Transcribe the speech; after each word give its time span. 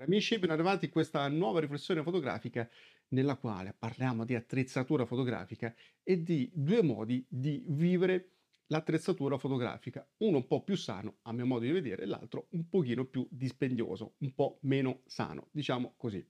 Amici, 0.00 0.38
ben 0.38 0.48
arrivati 0.48 0.86
in 0.86 0.90
questa 0.90 1.28
nuova 1.28 1.60
riflessione 1.60 2.02
fotografica 2.02 2.66
nella 3.08 3.36
quale 3.36 3.74
parliamo 3.78 4.24
di 4.24 4.34
attrezzatura 4.34 5.04
fotografica 5.04 5.74
e 6.02 6.22
di 6.22 6.50
due 6.54 6.82
modi 6.82 7.22
di 7.28 7.62
vivere 7.68 8.30
l'attrezzatura 8.68 9.36
fotografica, 9.36 10.08
uno 10.18 10.38
un 10.38 10.46
po' 10.46 10.62
più 10.64 10.74
sano 10.74 11.18
a 11.24 11.34
mio 11.34 11.44
modo 11.44 11.66
di 11.66 11.72
vedere, 11.72 12.06
l'altro 12.06 12.46
un 12.52 12.66
pochino 12.70 13.04
più 13.04 13.28
dispendioso, 13.30 14.14
un 14.20 14.32
po' 14.32 14.58
meno 14.62 15.02
sano, 15.04 15.48
diciamo 15.50 15.92
così. 15.98 16.26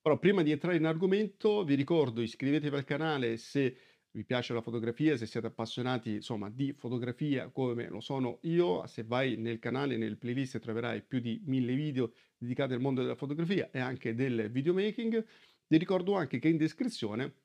Però 0.00 0.18
prima 0.18 0.42
di 0.42 0.50
entrare 0.50 0.76
in 0.76 0.84
argomento 0.84 1.62
vi 1.62 1.76
ricordo 1.76 2.20
iscrivetevi 2.20 2.74
al 2.74 2.84
canale 2.84 3.36
se 3.36 3.76
vi 4.14 4.24
piace 4.24 4.54
la 4.54 4.60
fotografia, 4.60 5.16
se 5.16 5.26
siete 5.26 5.48
appassionati 5.48 6.12
insomma 6.12 6.48
di 6.48 6.72
fotografia 6.72 7.48
come 7.50 7.88
lo 7.88 8.00
sono 8.00 8.38
io, 8.42 8.86
se 8.86 9.02
vai 9.02 9.36
nel 9.36 9.58
canale, 9.58 9.96
nel 9.96 10.18
playlist 10.18 10.60
troverai 10.60 11.02
più 11.02 11.18
di 11.18 11.42
mille 11.46 11.74
video 11.74 12.12
dedicati 12.38 12.74
al 12.74 12.80
mondo 12.80 13.02
della 13.02 13.16
fotografia 13.16 13.70
e 13.72 13.80
anche 13.80 14.14
del 14.14 14.50
videomaking. 14.50 15.24
Vi 15.66 15.76
ricordo 15.78 16.14
anche 16.14 16.38
che 16.38 16.48
in 16.48 16.56
descrizione 16.56 17.42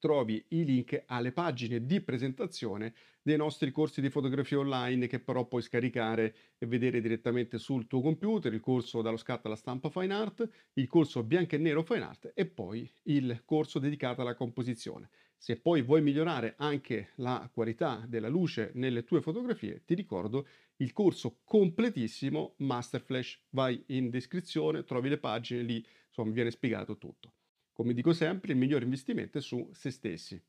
trovi 0.00 0.44
i 0.48 0.64
link 0.64 1.04
alle 1.06 1.30
pagine 1.30 1.86
di 1.86 2.00
presentazione 2.00 2.94
dei 3.22 3.36
nostri 3.36 3.70
corsi 3.70 4.00
di 4.00 4.10
fotografia 4.10 4.58
online 4.58 5.06
che 5.06 5.20
però 5.20 5.46
puoi 5.46 5.62
scaricare 5.62 6.34
e 6.58 6.66
vedere 6.66 7.00
direttamente 7.00 7.58
sul 7.58 7.86
tuo 7.86 8.00
computer, 8.00 8.52
il 8.52 8.58
corso 8.58 9.02
dallo 9.02 9.16
scatto 9.16 9.46
alla 9.46 9.54
stampa 9.54 9.88
fine 9.88 10.12
art, 10.12 10.48
il 10.72 10.88
corso 10.88 11.22
bianco 11.22 11.54
e 11.54 11.58
nero 11.58 11.84
fine 11.84 12.02
art 12.02 12.32
e 12.34 12.46
poi 12.46 12.90
il 13.04 13.42
corso 13.44 13.78
dedicato 13.78 14.22
alla 14.22 14.34
composizione. 14.34 15.08
Se 15.42 15.56
poi 15.56 15.82
vuoi 15.82 16.02
migliorare 16.02 16.54
anche 16.58 17.14
la 17.16 17.50
qualità 17.52 18.04
della 18.06 18.28
luce 18.28 18.70
nelle 18.74 19.02
tue 19.02 19.20
fotografie, 19.20 19.82
ti 19.84 19.94
ricordo 19.94 20.46
il 20.76 20.92
corso 20.92 21.40
completissimo 21.42 22.54
Master 22.58 23.00
Flash. 23.00 23.42
Vai 23.48 23.82
in 23.86 24.08
descrizione, 24.08 24.84
trovi 24.84 25.08
le 25.08 25.18
pagine, 25.18 25.62
lì 25.62 25.84
insomma 26.06 26.30
viene 26.30 26.52
spiegato 26.52 26.96
tutto. 26.96 27.32
Come 27.72 27.92
dico 27.92 28.12
sempre, 28.12 28.52
il 28.52 28.58
migliore 28.58 28.84
investimento 28.84 29.38
è 29.38 29.40
su 29.40 29.68
se 29.72 29.90
stessi. 29.90 30.40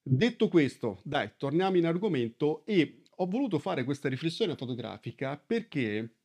Detto 0.00 0.46
questo, 0.46 1.00
dai, 1.02 1.32
torniamo 1.36 1.76
in 1.76 1.86
argomento 1.86 2.64
e 2.66 3.02
ho 3.10 3.26
voluto 3.26 3.58
fare 3.58 3.82
questa 3.82 4.08
riflessione 4.08 4.54
fotografica 4.54 5.36
perché, 5.44 6.18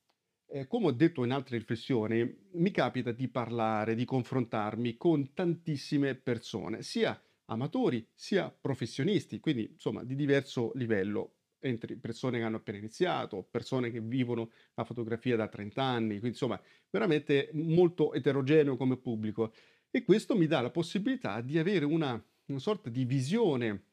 eh, 0.45 0.67
come 0.67 0.86
ho 0.86 0.92
detto 0.92 1.23
in 1.23 1.31
altre 1.31 1.58
riflessioni, 1.58 2.52
mi 2.52 2.70
capita 2.70 3.11
di 3.11 3.28
parlare, 3.30 3.95
di 3.95 4.06
confrontarmi 4.06 4.95
con 4.95 5.33
tantissime 5.33 6.14
persone, 6.14 6.83
sia 6.83 7.20
amatori 7.46 8.08
sia 8.14 8.50
professionisti, 8.50 9.40
quindi 9.40 9.70
insomma 9.72 10.04
di 10.04 10.16
diverso 10.16 10.72
livello, 10.76 11.36
entre 11.60 11.98
persone 11.98 12.38
che 12.38 12.44
hanno 12.44 12.58
appena 12.58 12.78
iniziato, 12.78 13.48
persone 13.50 13.92
che 13.92 14.00
vivono 14.02 14.52
la 14.76 14.84
fotografia 14.84 15.36
da 15.36 15.48
30 15.48 15.82
anni, 15.82 16.08
quindi 16.20 16.30
insomma 16.30 16.62
veramente 16.90 17.50
molto 17.54 18.14
eterogeneo 18.14 18.78
come 18.78 18.98
pubblico. 18.98 19.54
E 19.90 20.04
questo 20.04 20.36
mi 20.36 20.46
dà 20.46 20.62
la 20.62 20.72
possibilità 20.72 21.42
di 21.42 21.58
avere 21.58 21.86
una, 21.86 22.23
una 22.48 22.60
sorta 22.60 22.90
di 22.90 23.06
visione, 23.06 23.84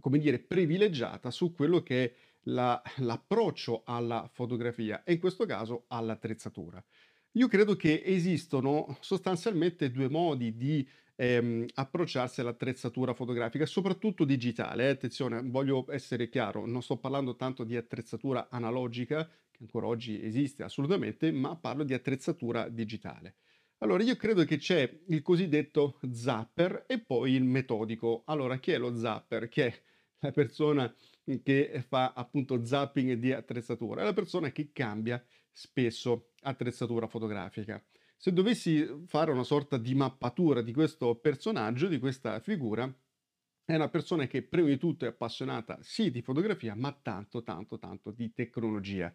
come 0.00 0.18
dire, 0.18 0.38
privilegiata 0.38 1.30
su 1.30 1.52
quello 1.52 1.82
che 1.82 2.04
è 2.04 2.14
la, 2.44 2.80
l'approccio 2.98 3.82
alla 3.84 4.28
fotografia 4.32 5.02
e 5.02 5.14
in 5.14 5.18
questo 5.18 5.44
caso 5.44 5.84
all'attrezzatura. 5.88 6.82
Io 7.32 7.48
credo 7.48 7.76
che 7.76 8.02
esistono 8.04 8.96
sostanzialmente 9.00 9.90
due 9.90 10.08
modi 10.08 10.56
di 10.56 10.88
ehm, 11.16 11.66
approcciarsi 11.74 12.40
all'attrezzatura 12.40 13.14
fotografica, 13.14 13.66
soprattutto 13.66 14.24
digitale. 14.24 14.86
Eh, 14.86 14.90
attenzione, 14.90 15.42
voglio 15.42 15.84
essere 15.90 16.28
chiaro, 16.28 16.66
non 16.66 16.82
sto 16.82 16.98
parlando 16.98 17.36
tanto 17.36 17.64
di 17.64 17.76
attrezzatura 17.76 18.48
analogica, 18.50 19.26
che 19.50 19.58
ancora 19.62 19.86
oggi 19.86 20.22
esiste 20.22 20.62
assolutamente, 20.62 21.32
ma 21.32 21.56
parlo 21.56 21.84
di 21.84 21.94
attrezzatura 21.94 22.68
digitale. 22.68 23.36
Allora, 23.78 24.02
io 24.02 24.16
credo 24.16 24.44
che 24.44 24.56
c'è 24.56 25.00
il 25.08 25.22
cosiddetto 25.22 25.98
zapper 26.10 26.84
e 26.86 27.02
poi 27.04 27.32
il 27.32 27.44
metodico. 27.44 28.22
Allora, 28.26 28.58
chi 28.58 28.72
è 28.72 28.78
lo 28.78 28.96
zapper? 28.96 29.48
Chi 29.48 29.60
è 29.62 29.82
la 30.20 30.30
persona 30.30 30.94
che 31.42 31.84
fa 31.86 32.12
appunto 32.14 32.64
zapping 32.64 33.14
di 33.14 33.32
attrezzatura? 33.32 34.00
È 34.00 34.04
la 34.04 34.12
persona 34.14 34.50
che 34.50 34.70
cambia 34.72 35.22
spesso 35.50 36.32
attrezzatura 36.40 37.06
fotografica. 37.06 37.82
Se 38.18 38.32
dovessi 38.32 39.04
fare 39.06 39.30
una 39.30 39.44
sorta 39.44 39.76
di 39.76 39.94
mappatura 39.94 40.62
di 40.62 40.72
questo 40.72 41.16
personaggio, 41.16 41.86
di 41.86 41.98
questa 41.98 42.40
figura, 42.40 42.84
è 43.64 43.74
una 43.74 43.88
persona 43.88 44.26
che 44.26 44.42
prima 44.42 44.68
di 44.68 44.78
tutto 44.78 45.04
è 45.04 45.08
appassionata 45.08 45.78
sì 45.82 46.10
di 46.10 46.22
fotografia, 46.22 46.74
ma 46.74 46.92
tanto, 46.92 47.42
tanto, 47.42 47.78
tanto 47.78 48.10
di 48.12 48.32
tecnologia. 48.32 49.12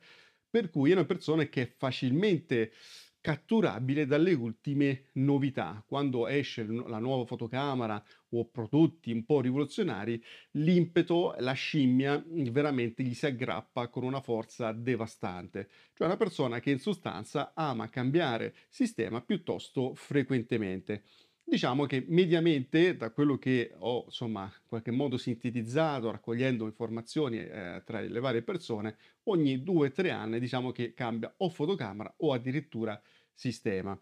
Per 0.50 0.70
cui 0.70 0.92
è 0.92 0.94
una 0.94 1.06
persona 1.06 1.46
che 1.46 1.62
è 1.64 1.76
facilmente 1.78 2.72
catturabile 3.22 4.06
dalle 4.06 4.34
ultime 4.34 5.10
novità. 5.14 5.84
Quando 5.88 6.28
esce 6.28 6.66
la 6.66 6.98
nuova 7.00 7.26
fotocamera 7.26 8.04
o 8.30 8.50
prodotti 8.50 9.12
un 9.12 9.24
po' 9.24 9.40
rivoluzionari, 9.42 10.22
l'impeto, 10.52 11.36
la 11.40 11.54
scimmia 11.54 12.22
veramente 12.28 13.04
gli 13.04 13.14
si 13.14 13.28
aggrappa 13.28 13.88
con 13.90 14.04
una 14.04 14.22
forza 14.22 14.72
devastante. 14.72 15.70
Cioè 15.94 16.08
una 16.08 16.18
persona 16.18 16.60
che 16.60 16.72
in 16.72 16.80
sostanza 16.80 17.54
ama 17.54 17.90
cambiare 17.90 18.56
sistema 18.70 19.22
piuttosto 19.22 19.94
frequentemente. 19.94 21.04
Diciamo 21.44 21.86
che 21.86 22.06
mediamente, 22.08 22.96
da 22.96 23.12
quello 23.12 23.38
che 23.38 23.74
ho 23.78 24.06
insomma 24.06 24.44
in 24.46 24.68
qualche 24.68 24.92
modo 24.92 25.18
sintetizzato, 25.18 26.10
raccogliendo 26.12 26.66
informazioni 26.66 27.40
eh, 27.40 27.82
tra 27.86 28.00
le 28.00 28.20
varie 28.20 28.42
persone, 28.42 28.96
ogni 29.24 29.62
due 29.62 29.88
o 29.88 29.92
tre 29.92 30.12
anni 30.12 30.40
diciamo 30.40 30.72
che 30.72 30.94
cambia 30.94 31.34
o 31.38 31.50
fotocamera 31.50 32.14
o 32.20 32.32
addirittura 32.34 33.02
sistema. 33.34 34.00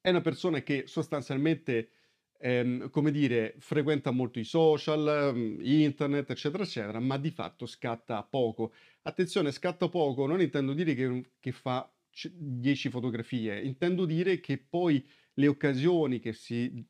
È 0.00 0.10
una 0.10 0.20
persona 0.20 0.62
che 0.62 0.86
sostanzialmente, 0.86 1.90
ehm, 2.38 2.90
come 2.90 3.10
dire, 3.10 3.54
frequenta 3.58 4.10
molto 4.10 4.38
i 4.38 4.44
social, 4.44 5.32
mm, 5.34 5.60
internet, 5.62 6.30
eccetera, 6.30 6.62
eccetera, 6.62 7.00
ma 7.00 7.18
di 7.18 7.30
fatto 7.30 7.66
scatta 7.66 8.22
poco. 8.24 8.72
Attenzione, 9.02 9.52
scatta 9.52 9.88
poco, 9.88 10.26
non 10.26 10.40
intendo 10.40 10.72
dire 10.72 10.94
che, 10.94 11.32
che 11.40 11.52
fa 11.52 11.92
10 12.32 12.90
fotografie, 12.90 13.60
intendo 13.62 14.04
dire 14.06 14.40
che 14.40 14.58
poi 14.58 15.06
le 15.38 15.46
occasioni 15.46 16.18
che 16.20 16.32
si, 16.32 16.84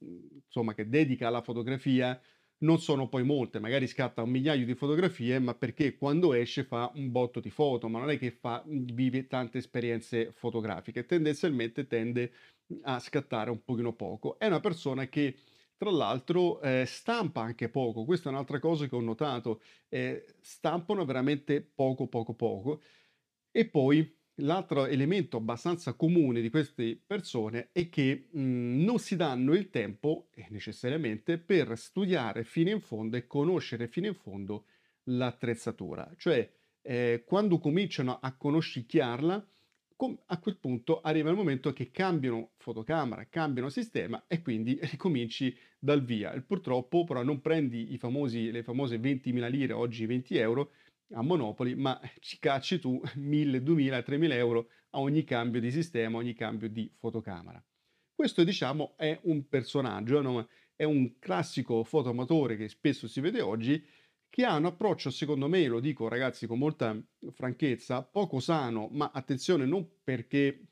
insomma, 0.45 0.75
che 0.75 0.89
dedica 0.89 1.29
alla 1.29 1.43
fotografia 1.43 2.21
non 2.61 2.81
sono 2.81 3.09
poi 3.09 3.23
molte, 3.23 3.61
magari 3.61 3.87
scatta 3.87 4.23
un 4.23 4.31
migliaio 4.31 4.65
di 4.67 4.75
fotografie, 4.75 5.39
ma 5.39 5.55
perché 5.55 5.97
quando 5.97 6.33
esce 6.35 6.65
fa 6.65 6.91
un 6.95 7.11
botto 7.13 7.39
di 7.41 7.51
foto, 7.51 7.89
ma 7.89 8.01
non 8.01 8.11
è 8.11 8.19
che 8.19 8.33
fa, 8.33 8.65
vive 8.67 9.27
tante 9.29 9.59
esperienze 9.59 10.33
fotografiche, 10.33 11.05
tendenzialmente 11.07 11.87
tende 11.87 12.33
a 12.83 12.99
scattare 12.99 13.51
un 13.51 13.63
pochino 13.63 13.95
poco. 13.95 14.39
È 14.39 14.47
una 14.47 14.61
persona 14.61 15.07
che 15.09 15.37
tra 15.77 15.91
l'altro 15.91 16.61
eh, 16.61 16.85
stampa 16.87 17.43
anche 17.43 17.69
poco, 17.69 18.05
questa 18.05 18.29
è 18.29 18.33
un'altra 18.33 18.59
cosa 18.59 18.89
che 18.89 18.97
ho 18.97 19.01
notato, 19.01 19.61
eh, 19.89 20.25
stampano 20.41 21.05
veramente 21.05 21.63
poco 21.63 22.09
poco 22.09 22.35
poco 22.35 22.83
e 23.51 23.69
poi 23.69 24.18
L'altro 24.43 24.87
elemento 24.87 25.37
abbastanza 25.37 25.95
comune 25.95 26.41
di 26.41 26.49
queste 26.51 27.01
persone 27.05 27.71
è 27.73 27.89
che 27.89 28.29
mh, 28.31 28.41
mhmm, 28.41 28.85
non 28.85 28.99
si 28.99 29.17
danno 29.17 29.55
il 29.55 29.69
tempo, 29.71 30.29
eh, 30.35 30.47
necessariamente, 30.51 31.39
per 31.39 31.77
studiare 31.77 32.45
fino 32.45 32.71
in 32.71 32.81
fondo 32.81 33.17
e 33.17 33.27
conoscere 33.27 33.89
fino 33.89 34.07
in 34.07 34.15
fondo 34.15 34.67
l'attrezzatura. 35.05 36.13
Cioè, 36.17 36.49
eh, 36.83 37.25
quando 37.27 37.59
cominciano 37.59 38.19
a 38.21 38.37
conoscicchiarla, 38.37 39.49
a 40.27 40.39
quel 40.39 40.59
punto 40.59 41.01
arriva 41.01 41.31
il 41.31 41.35
momento 41.37 41.73
che 41.73 41.91
cambiano 41.91 42.53
fotocamera, 42.59 43.27
cambiano 43.29 43.69
sistema 43.69 44.23
e 44.29 44.41
quindi 44.43 44.79
ricominci 44.83 45.57
dal 45.81 46.05
via. 46.05 46.41
Purtroppo 46.47 47.03
però 47.03 47.25
non 47.25 47.41
prendi 47.41 47.99
famosi, 47.99 48.53
le 48.53 48.63
famose 48.63 48.99
20.000 48.99 49.51
lire, 49.51 49.73
oggi 49.73 50.07
20 50.07 50.37
euro, 50.37 50.71
a 51.13 51.23
Monopoli, 51.23 51.75
ma 51.75 52.01
ci 52.21 52.39
cacci 52.39 52.79
tu 52.79 53.01
1000, 53.15 53.63
2000, 53.63 54.03
3000 54.03 54.35
euro 54.35 54.71
a 54.91 55.01
ogni 55.01 55.25
cambio 55.25 55.61
di 55.61 55.71
sistema, 55.71 56.19
ogni 56.19 56.35
cambio 56.35 56.69
di 56.69 56.91
fotocamera. 56.97 57.63
Questo 58.15 58.43
diciamo 58.45 58.97
è 58.97 59.19
un 59.25 59.49
personaggio, 59.49 60.49
è 60.75 60.85
un 60.85 61.19
classico 61.19 61.85
fotoamatore 61.85 62.57
che 62.57 62.69
spesso 62.69 63.07
si 63.07 63.21
vede 63.21 63.41
oggi, 63.41 63.85
che 64.29 64.45
ha 64.45 64.57
un 64.57 64.67
approccio 64.67 65.11
secondo 65.11 65.49
me, 65.49 65.67
lo 65.67 65.81
dico 65.81 66.09
ragazzi 66.09 66.47
con 66.47 66.59
molta 66.59 67.01
franchezza, 67.31 68.03
poco 68.03 68.41
sano, 68.41 68.89
ma 68.91 69.11
attenzione 69.13 69.65
non 69.67 69.89
perché 70.03 70.65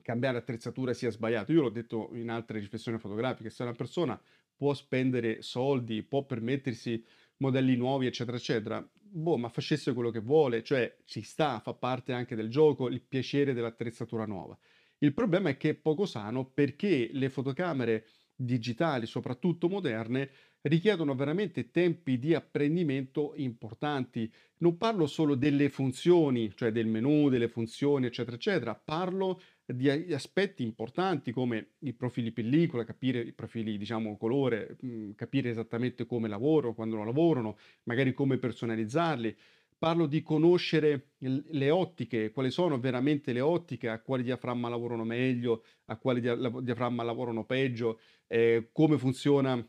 cambiare 0.00 0.38
attrezzatura 0.38 0.94
sia 0.94 1.10
sbagliato, 1.10 1.52
io 1.52 1.62
l'ho 1.62 1.70
detto 1.70 2.10
in 2.14 2.30
altre 2.30 2.60
riflessioni 2.60 2.98
fotografiche, 2.98 3.50
se 3.50 3.64
una 3.64 3.72
persona 3.72 4.20
può 4.54 4.72
spendere 4.72 5.42
soldi, 5.42 6.04
può 6.04 6.24
permettersi 6.24 7.04
modelli 7.38 7.76
nuovi, 7.76 8.06
eccetera, 8.06 8.36
eccetera, 8.36 8.90
boh, 9.16 9.36
ma 9.38 9.48
facesse 9.48 9.92
quello 9.92 10.10
che 10.10 10.20
vuole, 10.20 10.62
cioè 10.62 10.96
ci 11.04 11.22
sta, 11.22 11.60
fa 11.60 11.74
parte 11.74 12.12
anche 12.12 12.36
del 12.36 12.50
gioco, 12.50 12.88
il 12.88 13.02
piacere 13.02 13.54
dell'attrezzatura 13.54 14.26
nuova. 14.26 14.56
Il 14.98 15.14
problema 15.14 15.48
è 15.48 15.56
che 15.56 15.70
è 15.70 15.74
poco 15.74 16.06
sano 16.06 16.44
perché 16.44 17.10
le 17.12 17.28
fotocamere 17.28 18.06
digitali, 18.34 19.06
soprattutto 19.06 19.68
moderne, 19.68 20.30
richiedono 20.62 21.14
veramente 21.14 21.70
tempi 21.70 22.18
di 22.18 22.34
apprendimento 22.34 23.32
importanti. 23.36 24.30
Non 24.58 24.76
parlo 24.76 25.06
solo 25.06 25.34
delle 25.34 25.70
funzioni, 25.70 26.52
cioè 26.54 26.70
del 26.70 26.86
menu, 26.86 27.28
delle 27.28 27.48
funzioni, 27.48 28.06
eccetera, 28.06 28.36
eccetera, 28.36 28.74
parlo 28.74 29.40
di 29.74 30.12
aspetti 30.14 30.62
importanti 30.62 31.32
come 31.32 31.74
i 31.80 31.92
profili 31.94 32.32
pellicola, 32.32 32.84
capire 32.84 33.20
i 33.20 33.32
profili, 33.32 33.76
diciamo, 33.76 34.16
colore, 34.16 34.76
mh, 34.80 35.12
capire 35.12 35.50
esattamente 35.50 36.06
come 36.06 36.28
lavorano, 36.28 36.74
quando 36.74 36.96
non 36.96 37.06
lavorano, 37.06 37.56
magari 37.84 38.12
come 38.12 38.38
personalizzarli. 38.38 39.36
Parlo 39.78 40.06
di 40.06 40.22
conoscere 40.22 41.10
le 41.18 41.70
ottiche, 41.70 42.30
quali 42.30 42.50
sono 42.50 42.78
veramente 42.80 43.32
le 43.34 43.40
ottiche, 43.42 43.88
a 43.90 44.00
quali 44.00 44.22
diaframma 44.22 44.68
lavorano 44.70 45.04
meglio, 45.04 45.64
a 45.86 45.98
la- 46.36 46.60
diaframma 46.62 47.02
lavorano 47.02 47.44
peggio, 47.44 48.00
eh, 48.26 48.70
come 48.72 48.96
funziona 48.96 49.62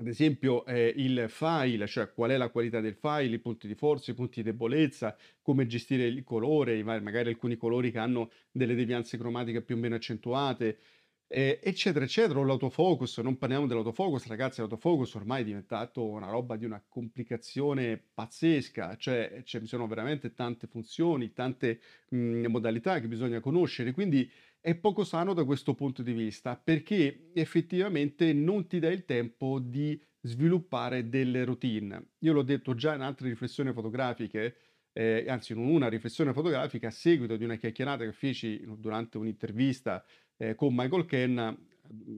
ad 0.00 0.06
esempio, 0.06 0.64
eh, 0.64 0.94
il 0.96 1.26
file, 1.28 1.86
cioè 1.86 2.10
qual 2.14 2.30
è 2.30 2.38
la 2.38 2.48
qualità 2.48 2.80
del 2.80 2.94
file, 2.94 3.34
i 3.34 3.38
punti 3.38 3.66
di 3.66 3.74
forza, 3.74 4.10
i 4.10 4.14
punti 4.14 4.42
di 4.42 4.50
debolezza, 4.50 5.14
come 5.42 5.66
gestire 5.66 6.06
il 6.06 6.24
colore, 6.24 6.82
magari 6.82 7.28
alcuni 7.28 7.56
colori 7.56 7.90
che 7.90 7.98
hanno 7.98 8.30
delle 8.50 8.74
devianze 8.74 9.18
cromatiche 9.18 9.60
più 9.62 9.76
o 9.76 9.78
meno 9.78 9.96
accentuate, 9.96 10.78
eh, 11.26 11.60
eccetera, 11.62 12.04
eccetera. 12.06 12.38
O 12.38 12.44
l'autofocus, 12.44 13.18
non 13.18 13.36
parliamo 13.36 13.66
dell'autofocus, 13.66 14.26
ragazzi, 14.26 14.60
l'autofocus 14.60 15.14
ormai 15.16 15.42
è 15.42 15.44
diventato 15.44 16.08
una 16.08 16.30
roba 16.30 16.56
di 16.56 16.64
una 16.64 16.82
complicazione 16.88 17.98
pazzesca, 18.14 18.96
cioè 18.96 19.42
ci 19.44 19.66
sono 19.66 19.86
veramente 19.86 20.32
tante 20.32 20.66
funzioni, 20.66 21.32
tante 21.34 21.78
mh, 22.08 22.46
modalità 22.46 23.00
che 23.00 23.06
bisogna 23.08 23.40
conoscere, 23.40 23.92
quindi 23.92 24.30
è 24.60 24.74
poco 24.74 25.04
sano 25.04 25.32
da 25.32 25.44
questo 25.44 25.74
punto 25.74 26.02
di 26.02 26.12
vista, 26.12 26.56
perché 26.56 27.30
effettivamente 27.32 28.32
non 28.32 28.66
ti 28.66 28.78
dai 28.78 28.92
il 28.92 29.04
tempo 29.04 29.58
di 29.58 30.00
sviluppare 30.20 31.08
delle 31.08 31.44
routine. 31.44 32.10
Io 32.18 32.32
l'ho 32.32 32.42
detto 32.42 32.74
già 32.74 32.94
in 32.94 33.00
altre 33.00 33.28
riflessioni 33.28 33.72
fotografiche, 33.72 34.56
eh, 34.92 35.24
anzi 35.28 35.52
in 35.52 35.58
una 35.58 35.88
riflessione 35.88 36.32
fotografica 36.32 36.88
a 36.88 36.90
seguito 36.90 37.36
di 37.36 37.44
una 37.44 37.56
chiacchierata 37.56 38.04
che 38.04 38.12
feci 38.12 38.62
durante 38.76 39.16
un'intervista 39.16 40.04
eh, 40.36 40.54
con 40.54 40.74
Michael 40.74 41.06
Ken 41.06 41.66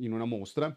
in 0.00 0.12
una 0.12 0.24
mostra, 0.24 0.76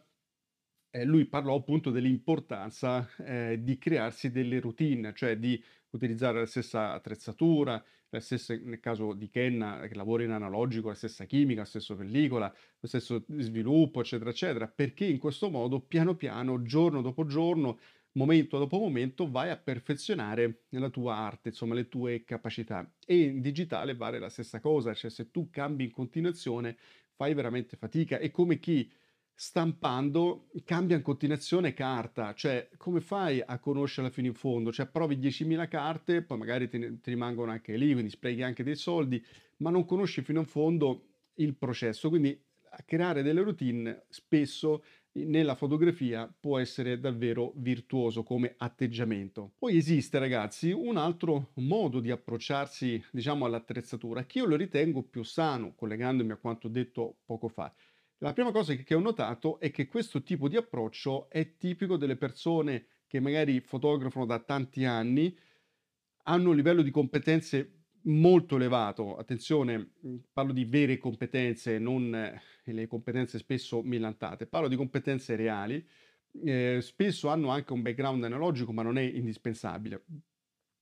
eh, 0.96 1.04
lui 1.04 1.26
parlò 1.26 1.56
appunto 1.56 1.92
dell'importanza 1.92 3.10
eh, 3.18 3.60
di 3.62 3.78
crearsi 3.78 4.32
delle 4.32 4.62
routine, 4.62 5.14
cioè 5.14 5.38
di 5.38 5.62
utilizzare 5.90 6.40
la 6.40 6.46
stessa 6.46 6.94
attrezzatura, 6.94 7.84
la 8.10 8.20
stessa, 8.22 8.56
nel 8.56 8.80
caso 8.80 9.14
di 9.14 9.30
Ken 9.30 9.88
che 9.90 9.96
lavora 9.96 10.24
in 10.24 10.32
analogico, 10.32 10.88
la 10.88 10.94
stessa 10.94 11.26
chimica, 11.26 11.62
la 11.62 11.66
stessa 11.66 11.96
pellicola, 11.96 12.54
lo 12.80 12.88
stesso 12.88 13.26
sviluppo, 13.28 14.00
eccetera, 14.00 14.30
eccetera, 14.30 14.68
perché 14.70 15.04
in 15.06 15.18
questo 15.18 15.50
modo 15.50 15.82
piano 15.82 16.16
piano, 16.16 16.62
giorno 16.62 17.02
dopo 17.02 17.26
giorno, 17.26 17.78
momento 18.14 18.58
dopo 18.58 18.80
momento, 18.80 19.30
vai 19.30 19.50
a 19.50 19.58
perfezionare 19.58 20.64
la 20.70 20.90
tua 20.90 21.16
arte, 21.16 21.50
insomma, 21.50 21.74
le 21.74 21.90
tue 21.90 22.24
capacità. 22.24 22.90
E 23.06 23.18
in 23.18 23.42
digitale 23.42 23.96
vale 23.96 24.18
la 24.20 24.30
stessa 24.30 24.62
cosa, 24.62 24.94
cioè 24.94 25.12
se 25.12 25.30
tu 25.30 25.50
cambi 25.50 25.84
in 25.84 25.92
continuazione, 25.92 26.78
fai 27.16 27.34
veramente 27.34 27.76
fatica. 27.76 28.18
È 28.18 28.32
come 28.32 28.60
chi 28.60 28.90
stampando 29.36 30.48
cambia 30.64 30.96
in 30.96 31.02
continuazione 31.02 31.74
carta, 31.74 32.34
cioè 32.34 32.70
come 32.78 33.02
fai 33.02 33.44
a 33.46 33.60
conoscerla 33.60 34.10
fino 34.10 34.28
in 34.28 34.34
fondo? 34.34 34.72
Cioè 34.72 34.88
provi 34.88 35.18
10.000 35.18 35.68
carte, 35.68 36.22
poi 36.24 36.38
magari 36.38 36.70
ti, 36.70 36.80
ti 36.80 37.10
rimangono 37.10 37.52
anche 37.52 37.76
lì, 37.76 37.92
quindi 37.92 38.10
sprechi 38.10 38.42
anche 38.42 38.64
dei 38.64 38.76
soldi, 38.76 39.24
ma 39.58 39.70
non 39.70 39.86
conosci 39.86 40.22
fino 40.22 40.40
in 40.40 40.46
fondo 40.46 41.10
il 41.36 41.56
processo, 41.56 42.10
quindi 42.10 42.42
creare 42.86 43.22
delle 43.22 43.42
routine 43.42 44.06
spesso 44.10 44.84
nella 45.18 45.56
fotografia 45.56 46.34
può 46.38 46.60
essere 46.60 47.00
davvero 47.00 47.54
virtuoso 47.56 48.24
come 48.24 48.56
atteggiamento. 48.58 49.54
Poi 49.58 49.78
esiste, 49.78 50.20
ragazzi, 50.20 50.72
un 50.72 50.98
altro 50.98 51.52
modo 51.56 52.02
di 52.02 52.12
approcciarsi, 52.12 53.02
diciamo, 53.12 53.46
all'attrezzatura 53.46 54.26
che 54.26 54.40
io 54.40 54.46
lo 54.46 54.58
ritengo 54.58 55.04
più 55.04 55.24
sano, 55.24 55.74
collegandomi 55.74 56.32
a 56.32 56.38
quanto 56.38 56.68
detto 56.68 57.20
poco 57.26 57.48
fa. 57.48 57.74
La 58.20 58.34
prima 58.34 58.52
cosa 58.52 58.74
che, 58.74 58.94
ho 58.96 59.00
notato 59.00 59.60
è 59.60 59.72
che 59.72 59.88
questo 59.88 60.24
tipo 60.24 60.48
di 60.48 60.56
approccio 60.56 61.30
è 61.30 61.58
tipico 61.58 61.98
delle 61.98 62.16
persone 62.16 62.88
che 63.08 63.20
magari 63.20 63.60
fotografano 63.60 64.26
da 64.26 64.40
tanti 64.40 64.86
anni, 64.86 65.38
hanno 66.24 66.50
un 66.50 66.56
livello 66.56 66.82
di 66.82 66.92
competenze 66.92 67.86
molto 68.04 68.56
elevato. 68.56 69.16
Attenzione, 69.16 69.92
parlo 70.32 70.54
di 70.54 70.66
vere 70.66 70.98
competenze, 70.98 71.78
non 71.78 72.14
eh, 72.16 72.42
le 72.64 72.88
competenze 72.88 73.38
spesso 73.38 73.82
millantate, 73.82 74.48
parlo 74.48 74.68
di 74.68 74.76
competenze 74.76 75.36
reali. 75.36 75.86
Eh, 76.44 76.80
spesso 76.82 77.30
hanno 77.30 77.50
anche 77.50 77.74
un 77.74 77.82
background 77.82 78.24
analogico, 78.24 78.74
ma 78.74 78.82
non 78.82 78.98
è 78.98 79.04
indispensabile. 79.04 80.04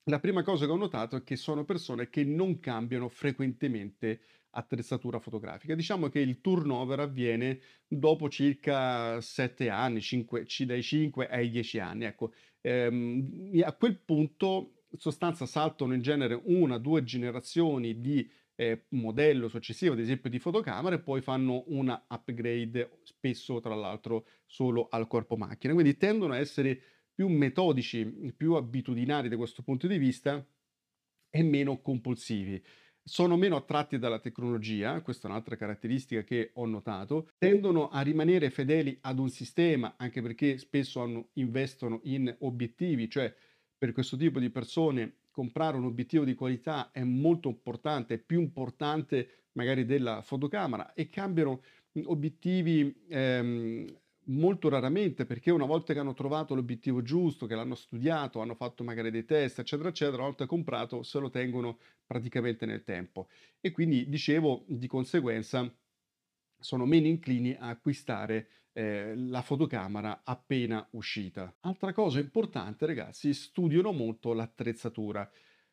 La 0.06 0.20
prima 0.20 0.44
cosa 0.44 0.66
che 0.66 0.72
ho 0.72 0.78
notato 0.78 1.16
è 1.16 1.24
che 1.24 1.36
sono 1.36 1.64
persone 1.64 2.10
che 2.10 2.24
non 2.24 2.60
cambiano 2.60 3.08
frequentemente 3.08 4.22
attrezzatura 4.54 5.20
fotografica. 5.20 5.76
Diciamo 5.76 6.10
che 6.10 6.20
il 6.20 6.42
turnover 6.42 7.00
avviene 7.00 7.60
dopo 7.88 8.30
circa 8.30 9.20
7 9.20 9.70
anni, 9.70 10.02
5, 10.02 10.46
dai 10.66 10.84
5 10.84 11.28
ai 11.28 11.50
10 11.50 11.80
anni. 11.80 12.06
Ecco, 12.06 12.34
ehm, 12.62 13.62
a 13.64 13.74
quel 13.74 13.98
punto 14.00 14.84
in 14.90 15.00
sostanza 15.00 15.46
saltano 15.46 15.94
in 15.94 16.02
genere 16.02 16.40
una, 16.46 16.78
due 16.78 17.04
generazioni 17.04 18.00
di 18.00 18.30
eh, 18.56 18.86
modello 18.90 19.48
successivo, 19.48 19.94
ad 19.94 20.00
esempio 20.00 20.30
di 20.30 20.40
fotocamere, 20.40 20.96
e 20.96 21.00
poi 21.00 21.22
fanno 21.22 21.64
una 21.68 22.06
upgrade, 22.08 23.00
spesso 23.04 23.60
tra 23.60 23.74
l'altro 23.74 24.28
solo 24.46 24.88
al 24.90 25.08
corpo 25.08 25.36
macchina. 25.36 25.74
Quindi 25.74 25.98
tendono 25.98 26.34
a 26.34 26.38
essere 26.38 26.80
più 27.14 27.28
metodici, 27.28 28.06
più 28.36 28.54
abitudinari 28.54 29.30
da 29.30 29.38
questo 29.38 29.64
punto 29.64 29.88
di 29.88 29.98
vista 29.98 30.46
e 31.30 31.44
meno 31.44 31.82
compulsivi. 31.82 32.64
Sono 33.06 33.36
meno 33.36 33.58
attratti 33.58 34.00
dalla 34.00 34.20
tecnologia, 34.20 35.02
questa 35.02 35.28
è 35.28 35.32
un'altra 35.32 35.58
caratteristica 35.58 36.24
che 36.24 36.52
ho 36.54 36.66
notato, 36.66 37.32
tendono 37.38 37.90
a 37.90 38.00
rimanere 38.00 38.50
fedeli 38.50 38.98
ad 39.02 39.20
un 39.20 39.28
sistema, 39.30 39.96
anche 39.98 40.22
perché 40.22 40.58
spesso 40.58 41.02
hanno, 41.02 41.30
investono 41.34 42.00
in 42.04 42.34
obiettivi, 42.40 43.10
cioè 43.10 43.34
per 43.78 43.92
questo 43.92 44.16
tipo 44.16 44.40
di 44.40 44.50
persone 44.50 45.18
comprare 45.32 45.76
un 45.76 45.84
obiettivo 45.84 46.24
di 46.24 46.34
qualità 46.34 46.92
è 46.92 47.04
molto 47.04 47.50
importante, 47.50 48.14
è 48.14 48.20
più 48.20 48.40
importante 48.40 49.48
magari 49.54 49.84
della 49.84 50.22
fotocamera 50.22 50.94
e 50.94 51.10
cambiano 51.10 51.62
obiettivi 52.06 53.04
ehm, 53.10 53.86
molto 54.26 54.70
raramente 54.70 55.26
perché 55.26 55.52
una 55.52 55.66
volta 55.66 55.94
che 55.94 56.00
hanno 56.00 56.14
trovato 56.14 56.56
l'obiettivo 56.56 57.02
giusto, 57.02 57.46
che 57.46 57.56
l'hanno 57.56 57.76
studiato, 57.76 58.42
hanno 58.42 58.56
fatto 58.56 58.84
magari 58.84 59.12
dei 59.12 59.26
test, 59.26 59.60
eccetera, 59.60 59.90
eccetera, 59.90 60.18
una 60.18 60.28
volta 60.28 60.46
comprato 60.46 61.04
se 61.04 61.20
lo 61.20 61.30
tengono 61.30 61.80
praticamente 62.06 62.66
nel 62.66 62.84
tempo. 62.84 63.28
E 63.60 63.72
quindi 63.72 64.08
dicevo, 64.08 64.64
di 64.68 64.88
conseguenza 64.88 65.72
sono 66.60 66.86
meno 66.86 67.08
inclini 67.08 67.54
a 67.54 67.70
acquistare 67.70 68.48
eh, 68.74 69.16
la 69.16 69.42
fotocamera 69.42 70.22
appena 70.24 70.86
uscita. 70.92 71.56
Altra 71.62 71.94
cosa 71.94 72.20
importante, 72.20 72.86
ragazzi, 72.86 73.34
studiano 73.34 73.92
molto 73.92 74.34
l'attrezzatura. 74.34 75.30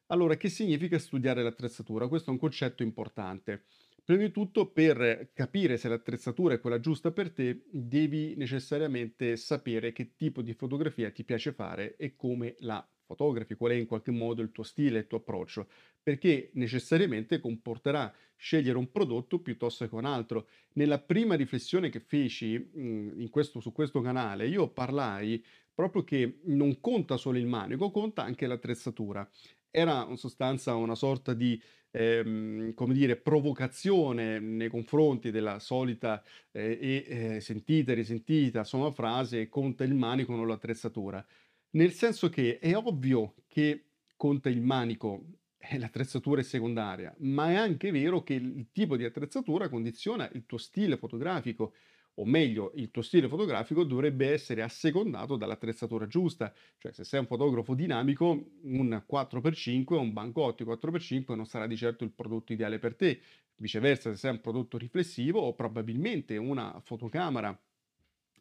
Allora, 0.06 0.36
che 0.36 0.48
significa 0.48 0.98
studiare 0.98 1.42
l'attrezzatura? 1.42 2.08
Questo 2.08 2.30
è 2.30 2.32
un 2.32 2.38
concetto 2.38 2.82
importante. 2.82 3.64
Prima 4.10 4.24
di 4.24 4.32
tutto, 4.32 4.66
per 4.72 5.30
capire 5.32 5.76
se 5.76 5.88
l'attrezzatura 5.88 6.54
è 6.54 6.58
quella 6.58 6.80
giusta 6.80 7.12
per 7.12 7.30
te, 7.30 7.62
devi 7.70 8.34
necessariamente 8.34 9.36
sapere 9.36 9.92
che 9.92 10.16
tipo 10.16 10.42
di 10.42 10.52
fotografia 10.52 11.12
ti 11.12 11.22
piace 11.22 11.52
fare 11.52 11.94
e 11.94 12.16
come 12.16 12.56
la 12.58 12.84
fotografi, 13.04 13.54
qual 13.54 13.70
è 13.70 13.76
in 13.76 13.86
qualche 13.86 14.10
modo 14.10 14.42
il 14.42 14.50
tuo 14.50 14.64
stile, 14.64 14.98
il 14.98 15.06
tuo 15.06 15.18
approccio, 15.18 15.68
perché 16.02 16.50
necessariamente 16.54 17.38
comporterà 17.38 18.12
scegliere 18.34 18.78
un 18.78 18.90
prodotto 18.90 19.38
piuttosto 19.38 19.88
che 19.88 19.94
un 19.94 20.04
altro. 20.04 20.48
Nella 20.72 20.98
prima 20.98 21.36
riflessione 21.36 21.88
che 21.88 22.00
feci 22.00 22.58
mh, 22.58 23.28
questo, 23.28 23.60
su 23.60 23.70
questo 23.70 24.00
canale, 24.00 24.48
io 24.48 24.70
parlai 24.70 25.40
proprio 25.72 26.02
che 26.02 26.40
non 26.46 26.80
conta 26.80 27.16
solo 27.16 27.38
il 27.38 27.46
manico, 27.46 27.92
conta 27.92 28.24
anche 28.24 28.48
l'attrezzatura. 28.48 29.30
Era 29.70 30.04
in 30.10 30.16
sostanza 30.16 30.74
una 30.74 30.96
sorta 30.96 31.32
di 31.32 31.62
ehm, 31.90 32.74
come 32.74 32.94
dire, 32.94 33.16
provocazione 33.16 34.38
nei 34.38 34.68
confronti 34.68 35.30
della 35.30 35.58
solita 35.58 36.22
eh, 36.50 36.78
e 36.80 37.36
eh, 37.36 37.40
sentita 37.40 37.92
e 37.92 37.94
risentita 37.94 38.60
insomma, 38.60 38.90
frase 38.90 39.48
conta 39.48 39.84
il 39.84 39.94
manico, 39.94 40.34
non 40.34 40.46
l'attrezzatura. 40.46 41.24
Nel 41.72 41.92
senso 41.92 42.28
che 42.28 42.58
è 42.58 42.76
ovvio 42.76 43.34
che 43.46 43.84
conta 44.16 44.48
il 44.48 44.60
manico 44.60 45.24
e 45.58 45.78
l'attrezzatura 45.78 46.40
è 46.40 46.44
secondaria, 46.44 47.14
ma 47.18 47.50
è 47.50 47.54
anche 47.54 47.90
vero 47.90 48.22
che 48.22 48.34
il 48.34 48.68
tipo 48.72 48.96
di 48.96 49.04
attrezzatura 49.04 49.68
condiziona 49.68 50.28
il 50.32 50.46
tuo 50.46 50.58
stile 50.58 50.96
fotografico 50.96 51.74
o 52.20 52.24
meglio, 52.26 52.72
il 52.74 52.90
tuo 52.90 53.02
stile 53.02 53.28
fotografico 53.28 53.84
dovrebbe 53.84 54.30
essere 54.30 54.62
assecondato 54.62 55.36
dall'attrezzatura 55.36 56.06
giusta, 56.06 56.52
cioè 56.76 56.92
se 56.92 57.02
sei 57.04 57.20
un 57.20 57.26
fotografo 57.26 57.74
dinamico, 57.74 58.50
un 58.62 59.02
4x5 59.06 59.94
o 59.94 60.00
un 60.00 60.12
banco 60.12 60.42
ottico 60.42 60.70
4x5 60.70 61.34
non 61.34 61.46
sarà 61.46 61.66
di 61.66 61.76
certo 61.76 62.04
il 62.04 62.12
prodotto 62.12 62.52
ideale 62.52 62.78
per 62.78 62.94
te. 62.94 63.20
Viceversa, 63.56 64.10
se 64.10 64.16
sei 64.16 64.32
un 64.32 64.40
prodotto 64.40 64.76
riflessivo 64.78 65.40
o 65.40 65.54
probabilmente 65.54 66.36
una 66.36 66.80
fotocamera 66.84 67.58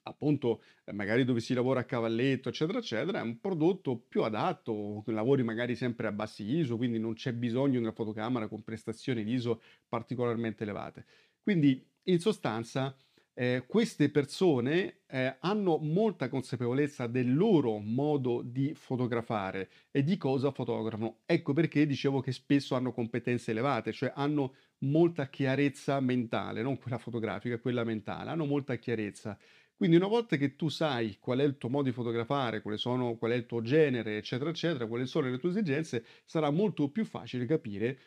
appunto, 0.04 0.62
eh, 0.86 0.92
magari 0.92 1.24
dove 1.24 1.40
si 1.40 1.54
lavora 1.54 1.82
a 1.82 1.84
cavalletto, 1.86 2.50
eccetera, 2.50 2.80
eccetera, 2.80 3.20
è 3.20 3.22
un 3.22 3.40
prodotto 3.40 3.98
più 3.98 4.24
adatto, 4.24 5.04
lavori 5.08 5.44
magari 5.44 5.76
sempre 5.76 6.08
a 6.08 6.12
bassi 6.12 6.44
ISO, 6.44 6.78
quindi 6.78 7.00
non 7.00 7.14
c'è 7.14 7.34
bisogno 7.34 7.72
di 7.72 7.78
una 7.78 7.92
fotocamera 7.92 8.48
con 8.48 8.64
prestazioni 8.64 9.22
ISO 9.32 9.62
particolarmente 9.88 10.64
elevate. 10.64 11.06
Quindi, 11.42 11.86
in 12.04 12.20
sostanza, 12.20 12.96
eh, 13.40 13.64
queste 13.66 14.10
persone 14.10 15.04
eh, 15.08 15.38
hanno 15.40 15.78
molta 15.78 16.28
consapevolezza 16.28 17.08
del 17.08 17.34
loro 17.34 17.78
modo 17.78 18.42
di 18.42 18.74
fotografare 18.74 19.70
e 19.92 20.04
di 20.04 20.18
cosa 20.18 20.52
fotografano. 20.52 21.20
Ecco 21.26 21.54
perché 21.54 21.86
dicevo 21.86 22.20
che 22.20 22.34
spesso 22.34 22.76
hanno 22.76 22.92
competenze 22.92 23.52
elevate, 23.52 23.94
cioè 23.94 24.12
hanno 24.14 24.56
molta 24.80 25.30
chiarezza 25.30 26.02
mentale, 26.02 26.62
non 26.62 26.78
quella 26.78 26.98
fotografica, 26.98 27.60
quella 27.60 27.86
mentale, 27.86 28.30
hanno 28.30 28.44
molta 28.44 28.76
chiarezza. 28.76 29.40
Quindi 29.74 29.96
una 29.96 30.08
volta 30.08 30.36
che 30.36 30.58
tu 30.58 30.68
sai 30.68 31.16
qual 31.18 31.40
è 31.40 31.44
il 31.46 31.58
tuo 31.58 31.70
modo 31.70 31.88
di 31.88 31.94
fotografare, 31.94 32.62
sono, 32.76 33.16
qual 33.16 33.32
è 33.32 33.36
il 33.36 33.46
tuo 33.46 33.62
genere, 33.62 34.18
eccetera, 34.18 34.50
eccetera, 34.50 34.86
quali 34.86 35.06
sono 35.06 35.30
le 35.30 35.38
tue 35.38 35.52
esigenze, 35.52 36.04
sarà 36.26 36.50
molto 36.50 36.90
più 36.90 37.06
facile 37.06 37.46
capire 37.46 37.98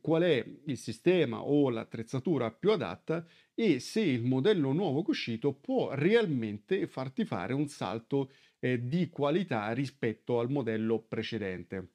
qual 0.00 0.22
è 0.22 0.44
il 0.66 0.76
sistema 0.76 1.42
o 1.42 1.70
l'attrezzatura 1.70 2.50
più 2.50 2.70
adatta 2.70 3.26
e 3.54 3.78
se 3.80 4.00
il 4.00 4.22
modello 4.22 4.72
nuovo 4.72 5.02
uscito 5.06 5.52
può 5.54 5.92
realmente 5.94 6.86
farti 6.86 7.24
fare 7.24 7.54
un 7.54 7.68
salto 7.68 8.30
eh, 8.58 8.86
di 8.86 9.08
qualità 9.08 9.70
rispetto 9.72 10.38
al 10.38 10.50
modello 10.50 11.00
precedente. 11.00 11.92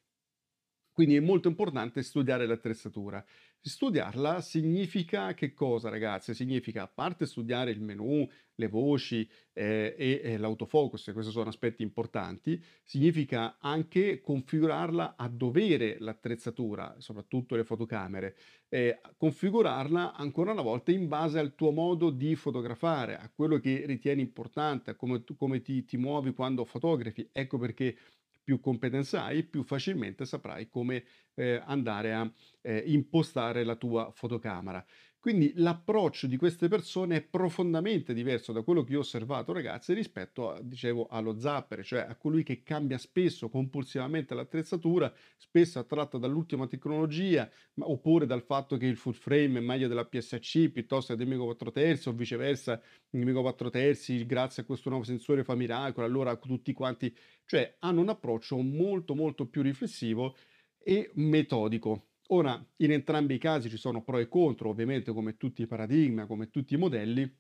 Quindi 0.91 1.15
è 1.15 1.19
molto 1.19 1.47
importante 1.47 2.01
studiare 2.01 2.45
l'attrezzatura. 2.45 3.23
Studiarla 3.67 4.41
significa 4.41 5.33
che 5.33 5.51
cosa, 5.51 5.89
ragazzi? 5.89 6.35
Significa, 6.35 6.83
a 6.83 6.87
parte 6.87 7.25
studiare 7.25 7.71
il 7.71 7.81
menu, 7.81 8.29
le 8.53 8.67
voci 8.67 9.27
eh, 9.53 9.95
e, 9.97 10.21
e 10.23 10.37
l'autofocus, 10.37 11.07
e 11.07 11.13
questi 11.13 11.31
sono 11.31 11.49
aspetti 11.49 11.81
importanti, 11.81 12.63
significa 12.83 13.57
anche 13.59 14.21
configurarla 14.21 15.15
a 15.17 15.27
dovere 15.29 15.97
l'attrezzatura, 15.97 16.97
soprattutto 16.99 17.55
le 17.55 17.63
fotocamere, 17.63 18.35
eh, 18.69 19.01
configurarla 19.17 20.13
ancora 20.13 20.51
una 20.51 20.61
volta 20.61 20.91
in 20.91 21.07
base 21.07 21.39
al 21.39 21.55
tuo 21.55 21.71
modo 21.71 22.11
di 22.11 22.35
fotografare, 22.35 23.17
a 23.17 23.31
quello 23.33 23.57
che 23.57 23.83
ritieni 23.87 24.21
importante, 24.21 24.91
a 24.91 24.95
come, 24.95 25.23
tu, 25.23 25.35
come 25.35 25.61
ti, 25.61 25.83
ti 25.85 25.97
muovi 25.97 26.33
quando 26.35 26.65
fotografi. 26.65 27.27
Ecco 27.31 27.57
perché 27.57 27.97
più 28.45 28.61
competenza 28.61 29.25
hai, 29.25 29.43
più 29.43 29.63
facilmente 29.63 30.25
saprai 30.25 30.69
come 30.69 31.03
eh, 31.33 31.61
andare 31.65 32.13
a 32.13 32.31
eh, 32.61 32.83
impostare 32.87 33.65
la 33.65 33.75
tua 33.75 34.11
fotocamera. 34.11 34.85
Quindi 35.25 35.53
l'approccio 35.55 36.27
di 36.27 36.37
queste 36.37 36.67
persone 36.67 37.15
è 37.15 37.21
profondamente 37.23 38.13
diverso 38.13 38.51
da 38.51 38.61
quello 38.61 38.83
che 38.83 38.91
io 38.91 38.99
ho 38.99 39.01
osservato, 39.01 39.53
ragazzi, 39.53 39.91
rispetto, 39.95 40.51
a, 40.51 40.61
dicevo, 40.61 41.07
allo 41.07 41.39
zapper, 41.39 41.83
cioè 41.83 42.01
a 42.01 42.15
colui 42.15 42.43
che 42.43 42.61
cambia 42.61 42.99
spesso, 42.99 43.49
compulsivamente 43.49 44.35
l'attrezzatura, 44.35 45.11
spesso 45.35 45.79
attratto 45.79 46.19
dall'ultima 46.19 46.67
tecnologia, 46.67 47.49
ma, 47.73 47.89
oppure 47.89 48.27
dal 48.27 48.43
fatto 48.43 48.77
che 48.77 48.85
il 48.85 48.97
full 48.97 49.13
frame 49.13 49.57
è 49.57 49.61
meglio 49.61 49.87
della 49.87 50.05
PSC 50.05 50.69
piuttosto 50.69 51.13
che 51.13 51.17
del 51.17 51.27
Mico 51.27 51.45
4 51.45 51.71
terzi, 51.71 52.07
o 52.07 52.11
viceversa, 52.11 52.79
il 53.09 53.25
Mico 53.25 53.41
4 53.41 53.71
terzi, 53.71 54.23
grazie 54.27 54.61
a 54.61 54.65
questo 54.67 54.89
nuovo 54.89 55.05
sensore 55.05 55.43
fa 55.43 55.55
miracolo, 55.55 56.05
allora 56.05 56.35
tutti 56.35 56.71
quanti, 56.71 57.11
cioè 57.45 57.77
hanno 57.79 58.01
un 58.01 58.09
approccio 58.09 58.57
molto 58.61 59.15
molto 59.15 59.47
più 59.47 59.63
riflessivo 59.63 60.35
e 60.77 61.09
metodico. 61.15 62.09
Ora, 62.29 62.63
in 62.77 62.91
entrambi 62.91 63.35
i 63.35 63.39
casi 63.39 63.69
ci 63.69 63.77
sono 63.77 64.03
pro 64.03 64.17
e 64.17 64.27
contro, 64.27 64.69
ovviamente 64.69 65.11
come 65.13 65.37
tutti 65.37 65.61
i 65.61 65.67
paradigmi, 65.67 66.25
come 66.25 66.49
tutti 66.49 66.73
i 66.73 66.77
modelli, 66.77 67.31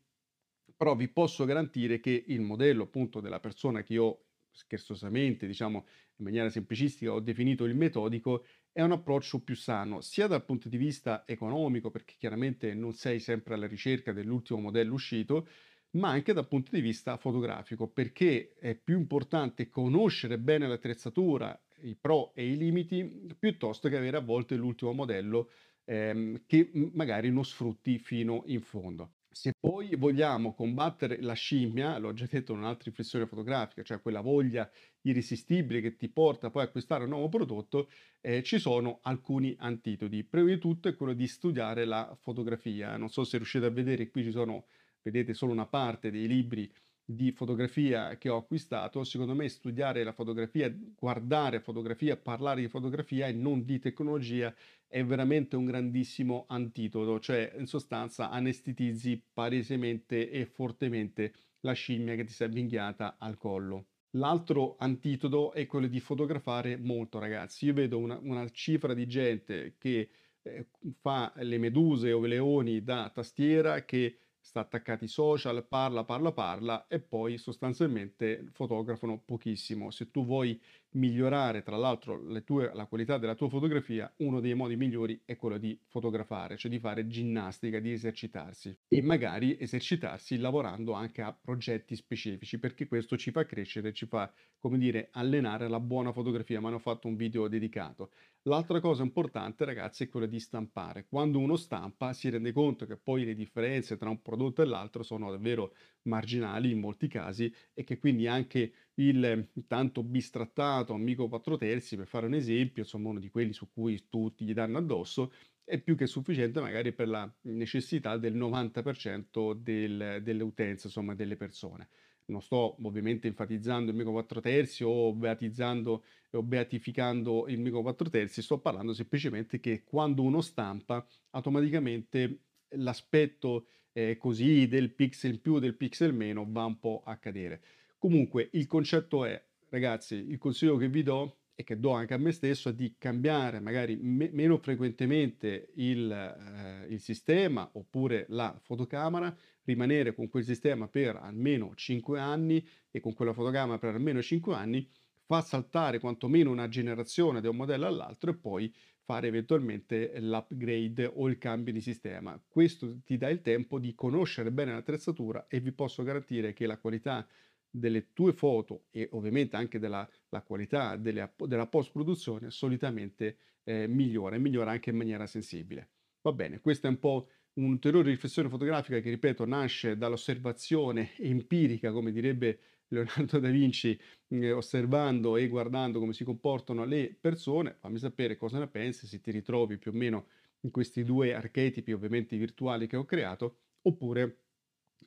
però 0.75 0.95
vi 0.95 1.07
posso 1.09 1.45
garantire 1.45 1.99
che 1.99 2.23
il 2.27 2.41
modello 2.41 2.83
appunto 2.83 3.19
della 3.19 3.39
persona 3.39 3.81
che 3.83 3.93
io 3.93 4.25
scherzosamente, 4.51 5.47
diciamo 5.47 5.85
in 6.17 6.25
maniera 6.25 6.49
semplicistica, 6.49 7.11
ho 7.13 7.19
definito 7.19 7.65
il 7.65 7.75
metodico, 7.75 8.45
è 8.71 8.81
un 8.81 8.91
approccio 8.91 9.43
più 9.43 9.55
sano, 9.55 10.01
sia 10.01 10.27
dal 10.27 10.45
punto 10.45 10.69
di 10.69 10.77
vista 10.77 11.23
economico, 11.25 11.89
perché 11.89 12.15
chiaramente 12.17 12.73
non 12.73 12.93
sei 12.93 13.19
sempre 13.19 13.55
alla 13.55 13.67
ricerca 13.67 14.13
dell'ultimo 14.13 14.59
modello 14.59 14.93
uscito, 14.93 15.47
ma 15.91 16.09
anche 16.09 16.33
dal 16.33 16.47
punto 16.47 16.71
di 16.73 16.81
vista 16.81 17.17
fotografico, 17.17 17.87
perché 17.89 18.53
è 18.59 18.75
più 18.75 18.97
importante 18.99 19.67
conoscere 19.69 20.37
bene 20.39 20.67
l'attrezzatura 20.67 21.59
i 21.85 21.95
pro 21.95 22.33
e 22.33 22.51
i 22.51 22.57
limiti, 22.57 23.27
piuttosto 23.37 23.89
che 23.89 23.97
avere 23.97 24.17
a 24.17 24.21
volte 24.21 24.55
l'ultimo 24.55 24.91
modello 24.93 25.49
ehm, 25.85 26.43
che 26.45 26.71
magari 26.93 27.31
non 27.31 27.45
sfrutti 27.45 27.97
fino 27.99 28.43
in 28.47 28.61
fondo. 28.61 29.13
Se 29.35 29.51
poi 29.59 29.95
vogliamo 29.97 30.53
combattere 30.53 31.21
la 31.21 31.33
scimmia, 31.33 31.97
l'ho 31.97 32.13
già 32.13 32.25
detto 32.25 32.53
in 32.53 32.59
un'altra 32.59 32.89
riflessione 32.89 33.25
fotografica, 33.27 33.83
cioè 33.83 34.01
quella 34.01 34.21
voglia 34.21 34.69
irresistibile 35.01 35.81
che 35.81 35.97
ti 35.97 36.07
porta 36.07 36.49
poi 36.49 36.61
a 36.61 36.65
acquistare 36.65 37.03
un 37.03 37.09
nuovo 37.09 37.27
prodotto, 37.27 37.89
eh, 38.21 38.43
ci 38.43 38.59
sono 38.59 38.99
alcuni 39.01 39.53
antidoti. 39.59 40.23
Prima 40.23 40.47
di 40.47 40.57
tutto 40.57 40.87
è 40.87 40.95
quello 40.95 41.11
di 41.11 41.27
studiare 41.27 41.83
la 41.83 42.15
fotografia. 42.17 42.95
Non 42.95 43.09
so 43.09 43.25
se 43.25 43.35
riuscite 43.35 43.65
a 43.65 43.69
vedere, 43.69 44.09
qui 44.09 44.23
ci 44.23 44.31
sono, 44.31 44.67
vedete 45.01 45.33
solo 45.33 45.51
una 45.51 45.67
parte 45.67 46.11
dei 46.11 46.27
libri 46.27 46.71
di 47.05 47.31
fotografia 47.31 48.17
che 48.17 48.29
ho 48.29 48.37
acquistato, 48.37 49.03
secondo 49.03 49.35
me 49.35 49.47
studiare 49.47 50.03
la 50.03 50.11
fotografia, 50.11 50.73
guardare 50.97 51.59
fotografia, 51.59 52.17
parlare 52.17 52.61
di 52.61 52.67
fotografia 52.67 53.27
e 53.27 53.31
non 53.31 53.63
di 53.63 53.77
tecnologia 53.77 54.53
è 54.87 55.03
veramente 55.03 55.55
un 55.55 55.65
grandissimo 55.65 56.45
antidoto, 56.47 57.19
cioè 57.19 57.53
in 57.57 57.67
sostanza 57.67 58.31
anestetizzi 58.31 59.21
palesemente 59.33 60.31
e 60.31 60.45
fortemente 60.45 61.33
la 61.59 61.73
scimmia 61.73 62.15
che 62.15 62.23
ti 62.23 62.33
si 62.33 62.43
è 62.43 62.47
avvinghiata 62.47 63.17
al 63.19 63.37
collo. 63.37 63.87
L'altro 64.11 64.75
antidoto 64.79 65.51
è 65.51 65.65
quello 65.67 65.87
di 65.87 65.99
fotografare 65.99 66.77
molto, 66.77 67.19
ragazzi. 67.19 67.65
Io 67.65 67.73
vedo 67.73 67.97
una, 67.97 68.17
una 68.21 68.49
cifra 68.49 68.93
di 68.93 69.05
gente 69.07 69.75
che 69.77 70.09
eh, 70.41 70.67
fa 71.01 71.33
le 71.35 71.57
meduse 71.57 72.13
o 72.13 72.25
i 72.25 72.29
leoni 72.29 72.81
da 72.81 73.11
tastiera 73.13 73.83
che 73.83 74.17
sta 74.45 74.59
attaccati 74.59 75.07
social, 75.07 75.65
parla, 75.67 76.03
parla, 76.05 76.31
parla 76.31 76.85
e 76.87 76.99
poi 77.01 77.39
sostanzialmente 77.39 78.45
fotografano 78.51 79.19
pochissimo. 79.19 79.89
Se 79.89 80.11
tu 80.11 80.23
vuoi 80.23 80.61
migliorare 80.95 81.61
tra 81.61 81.77
l'altro 81.77 82.21
tue, 82.43 82.71
la 82.73 82.85
qualità 82.85 83.17
della 83.17 83.35
tua 83.35 83.49
fotografia, 83.49 84.11
uno 84.17 84.39
dei 84.39 84.53
modi 84.53 84.75
migliori 84.75 85.21
è 85.25 85.35
quello 85.35 85.57
di 85.57 85.79
fotografare, 85.87 86.57
cioè 86.57 86.71
di 86.71 86.79
fare 86.79 87.07
ginnastica, 87.07 87.79
di 87.79 87.91
esercitarsi 87.91 88.77
e 88.87 89.01
magari 89.01 89.57
esercitarsi 89.59 90.37
lavorando 90.37 90.93
anche 90.93 91.21
a 91.21 91.33
progetti 91.33 91.95
specifici, 91.95 92.59
perché 92.59 92.87
questo 92.87 93.17
ci 93.17 93.31
fa 93.31 93.45
crescere, 93.45 93.93
ci 93.93 94.05
fa, 94.05 94.31
come 94.57 94.77
dire, 94.77 95.09
allenare 95.11 95.67
la 95.67 95.79
buona 95.79 96.11
fotografia, 96.11 96.59
ma 96.59 96.69
ne 96.69 96.75
ho 96.75 96.79
fatto 96.79 97.07
un 97.07 97.15
video 97.15 97.47
dedicato. 97.47 98.11
L'altra 98.43 98.79
cosa 98.79 99.01
importante, 99.01 99.65
ragazzi, 99.65 100.03
è 100.03 100.09
quella 100.09 100.27
di 100.27 100.39
stampare. 100.39 101.07
Quando 101.07 101.39
uno 101.39 101.55
stampa 101.55 102.13
si 102.13 102.29
rende 102.29 102.51
conto 102.51 102.85
che 102.85 102.95
poi 102.95 103.25
le 103.25 103.33
differenze 103.33 103.97
tra 103.97 104.09
un 104.09 104.21
prodotto 104.21 104.61
e 104.61 104.65
l'altro 104.65 105.01
sono 105.01 105.31
davvero 105.31 105.73
marginali 106.05 106.71
in 106.71 106.79
molti 106.79 107.07
casi 107.07 107.53
e 107.73 107.83
che 107.83 107.97
quindi 107.97 108.27
anche 108.27 108.73
il 108.95 109.49
tanto 109.67 110.03
bistrattato 110.03 110.93
amico 110.93 111.27
4 111.27 111.57
terzi, 111.57 111.97
per 111.97 112.07
fare 112.07 112.25
un 112.25 112.33
esempio, 112.33 112.83
insomma 112.83 113.09
uno 113.09 113.19
di 113.19 113.29
quelli 113.29 113.53
su 113.53 113.69
cui 113.71 114.07
tutti 114.09 114.45
gli 114.45 114.53
danno 114.53 114.77
addosso, 114.77 115.31
è 115.63 115.79
più 115.81 115.95
che 115.95 116.05
sufficiente 116.07 116.61
magari 116.61 116.93
per 116.93 117.07
la 117.07 117.31
necessità 117.41 118.17
del 118.17 118.35
90% 118.35 119.53
del, 119.53 120.19
delle 120.21 120.43
utenze, 120.43 120.87
insomma 120.87 121.15
delle 121.15 121.35
persone. 121.37 121.89
Non 122.27 122.41
sto 122.41 122.77
ovviamente 122.83 123.27
enfatizzando 123.27 123.91
il 123.91 123.97
Mico 123.97 124.11
4 124.11 124.41
terzi 124.41 124.83
o 124.83 125.13
beatizzando 125.13 126.03
o 126.31 126.43
beatificando 126.43 127.47
il 127.47 127.59
Mico 127.59 127.81
4 127.81 128.09
terzi, 128.09 128.41
sto 128.41 128.59
parlando 128.59 128.93
semplicemente 128.93 129.59
che 129.59 129.83
quando 129.83 130.23
uno 130.23 130.41
stampa 130.41 131.05
automaticamente 131.31 132.41
l'aspetto 132.77 133.67
eh, 133.97 134.17
così 134.17 134.67
del 134.67 134.91
pixel 134.91 135.31
in 135.31 135.41
più, 135.41 135.57
del 135.59 135.75
pixel 135.75 136.13
meno 136.13 136.45
va 136.49 136.65
un 136.65 136.77
po' 136.79 137.01
a 137.05 137.15
cadere. 137.15 137.61
Comunque 137.97 138.49
il 138.51 138.67
concetto 138.67 139.23
è, 139.23 139.41
ragazzi, 139.69 140.15
il 140.15 140.37
consiglio 140.37 140.75
che 140.75 140.89
vi 140.89 141.01
do 141.01 141.37
e 141.55 141.63
che 141.63 141.79
do 141.79 141.91
anche 141.91 142.13
a 142.13 142.17
me 142.17 142.33
stesso 142.33 142.67
è 142.67 142.73
di 142.73 142.95
cambiare 142.97 143.61
magari 143.61 143.95
me- 143.95 144.29
meno 144.33 144.57
frequentemente 144.57 145.69
il, 145.75 146.11
eh, 146.11 146.87
il 146.93 146.99
sistema 146.99 147.69
oppure 147.71 148.25
la 148.27 148.59
fotocamera, 148.61 149.33
rimanere 149.63 150.13
con 150.13 150.27
quel 150.27 150.43
sistema 150.43 150.89
per 150.89 151.15
almeno 151.15 151.71
5 151.73 152.19
anni 152.19 152.67
e 152.91 152.99
con 152.99 153.13
quella 153.13 153.31
fotocamera 153.31 153.79
per 153.79 153.95
almeno 153.95 154.21
5 154.21 154.53
anni, 154.53 154.85
fa 155.25 155.41
saltare 155.41 155.99
quantomeno 155.99 156.51
una 156.51 156.67
generazione 156.67 157.41
da 157.41 157.49
un 157.49 157.55
modello 157.55 157.87
all'altro 157.87 158.31
e 158.31 158.35
poi 158.35 158.73
fare 159.03 159.27
eventualmente 159.27 160.19
l'upgrade 160.19 161.05
o 161.05 161.27
il 161.27 161.37
cambio 161.37 161.73
di 161.73 161.81
sistema. 161.81 162.41
Questo 162.47 163.01
ti 163.03 163.17
dà 163.17 163.29
il 163.29 163.41
tempo 163.41 163.79
di 163.79 163.93
conoscere 163.93 164.51
bene 164.51 164.73
l'attrezzatura 164.73 165.47
e 165.47 165.59
vi 165.59 165.71
posso 165.71 166.03
garantire 166.03 166.53
che 166.53 166.65
la 166.65 166.77
qualità 166.77 167.27
delle 167.69 168.13
tue 168.13 168.33
foto 168.33 168.85
e 168.89 169.09
ovviamente 169.11 169.55
anche 169.57 169.79
della 169.79 170.09
qualità 170.45 170.95
delle, 170.95 171.33
della 171.37 171.67
post-produzione 171.67 172.49
solitamente 172.49 173.37
eh, 173.63 173.87
migliora 173.87 174.35
e 174.35 174.39
migliora 174.39 174.71
anche 174.71 174.91
in 174.91 174.97
maniera 174.97 175.27
sensibile. 175.27 175.89
Va 176.21 176.31
bene, 176.31 176.61
questa 176.61 176.87
è 176.87 176.91
un 176.91 176.99
po' 176.99 177.27
un'ulteriore 177.53 178.09
riflessione 178.09 178.49
fotografica 178.49 178.99
che, 178.99 179.09
ripeto, 179.09 179.45
nasce 179.45 179.97
dall'osservazione 179.97 181.15
empirica, 181.19 181.91
come 181.91 182.11
direbbe 182.11 182.59
Leonardo 182.89 183.39
da 183.39 183.49
Vinci, 183.49 183.97
eh, 184.29 184.51
osservando 184.51 185.37
e 185.37 185.47
guardando 185.47 185.99
come 185.99 186.13
si 186.13 186.23
comportano 186.23 186.85
le 186.85 187.15
persone. 187.19 187.75
Fammi 187.79 187.97
sapere 187.99 188.37
cosa 188.37 188.59
ne 188.59 188.67
pensi, 188.67 189.07
se 189.07 189.19
ti 189.21 189.31
ritrovi 189.31 189.77
più 189.77 189.91
o 189.91 189.93
meno 189.95 190.27
in 190.61 190.71
questi 190.71 191.03
due 191.03 191.33
archetipi, 191.33 191.91
ovviamente 191.91 192.37
virtuali 192.37 192.87
che 192.87 192.97
ho 192.97 193.05
creato, 193.05 193.57
oppure 193.81 194.41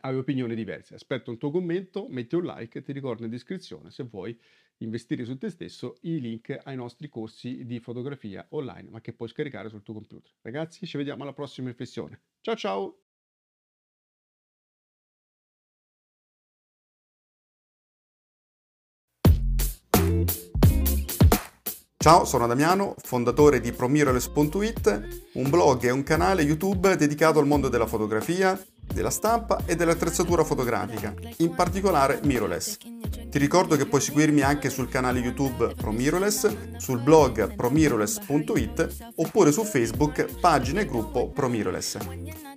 hai 0.00 0.16
opinioni 0.16 0.54
diverse. 0.54 0.94
Aspetto 0.94 1.30
un 1.30 1.38
tuo 1.38 1.50
commento, 1.50 2.08
metti 2.08 2.34
un 2.36 2.44
like 2.44 2.78
e 2.78 2.82
ti 2.82 2.92
ricordo 2.92 3.24
in 3.24 3.30
descrizione 3.30 3.90
se 3.90 4.04
vuoi 4.04 4.38
investire 4.78 5.24
su 5.24 5.36
te 5.38 5.50
stesso 5.50 5.96
i 6.02 6.20
link 6.20 6.56
ai 6.62 6.76
nostri 6.76 7.08
corsi 7.08 7.64
di 7.64 7.80
fotografia 7.80 8.46
online, 8.50 8.90
ma 8.90 9.00
che 9.00 9.12
puoi 9.12 9.28
scaricare 9.28 9.68
sul 9.68 9.82
tuo 9.82 9.94
computer. 9.94 10.32
Ragazzi, 10.42 10.86
ci 10.86 10.96
vediamo 10.96 11.22
alla 11.24 11.32
prossima 11.32 11.68
riflessione. 11.68 12.22
Ciao 12.40 12.54
ciao! 12.56 13.07
Ciao, 22.08 22.24
sono 22.24 22.46
Damiano, 22.46 22.94
fondatore 23.02 23.60
di 23.60 23.70
ProMirrorless.it, 23.70 25.28
un 25.32 25.50
blog 25.50 25.84
e 25.84 25.90
un 25.90 26.02
canale 26.02 26.40
YouTube 26.40 26.96
dedicato 26.96 27.38
al 27.38 27.46
mondo 27.46 27.68
della 27.68 27.86
fotografia, 27.86 28.58
della 28.80 29.10
stampa 29.10 29.60
e 29.66 29.76
dell'attrezzatura 29.76 30.42
fotografica, 30.42 31.12
in 31.36 31.54
particolare 31.54 32.20
mirrorless. 32.22 32.78
Ti 33.28 33.38
ricordo 33.38 33.76
che 33.76 33.84
puoi 33.84 34.00
seguirmi 34.00 34.40
anche 34.40 34.70
sul 34.70 34.88
canale 34.88 35.18
YouTube 35.18 35.74
ProMirrorless, 35.74 36.78
sul 36.78 37.00
blog 37.00 37.54
promirrorless.it 37.54 39.10
oppure 39.16 39.52
su 39.52 39.64
Facebook, 39.64 40.40
pagina 40.40 40.80
e 40.80 40.86
gruppo 40.86 41.28
ProMirrorless. 41.28 41.98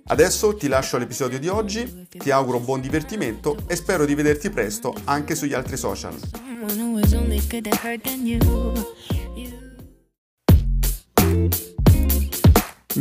Adesso 0.06 0.54
ti 0.54 0.66
lascio 0.66 0.96
all'episodio 0.96 1.38
di 1.38 1.48
oggi, 1.48 2.06
ti 2.08 2.30
auguro 2.30 2.58
buon 2.58 2.80
divertimento 2.80 3.58
e 3.66 3.76
spero 3.76 4.06
di 4.06 4.14
vederti 4.14 4.48
presto 4.48 4.94
anche 5.04 5.34
sugli 5.34 5.52
altri 5.52 5.76
social. 5.76 6.18